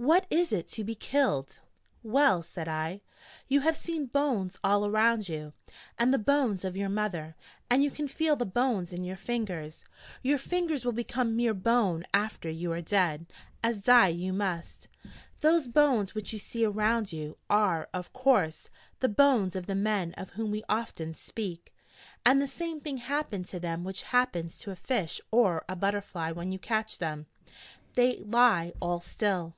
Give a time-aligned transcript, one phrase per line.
[0.00, 1.58] What is it to be killed?'
[2.04, 3.00] 'Well,' said I,
[3.48, 5.54] 'you have seen bones all around you,
[5.98, 7.34] and the bones of your mother,
[7.68, 9.82] and you can feel the bones in your fingers.
[10.22, 13.26] Your fingers will become mere bone after you are dead,
[13.60, 14.86] as die you must.
[15.40, 18.70] Those bones which you see around you, are, of course,
[19.00, 21.74] the bones of the men of whom we often speak:
[22.24, 26.30] and the same thing happened to them which happens to a fish or a butterfly
[26.30, 27.54] when you catch them, and
[27.94, 29.56] they lie all still.'